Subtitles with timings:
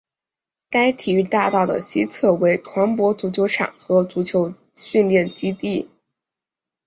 [0.71, 5.91] 该体育大道的西侧为团泊足球场和足球训练基地。